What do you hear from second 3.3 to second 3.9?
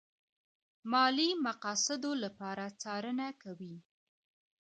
کوي.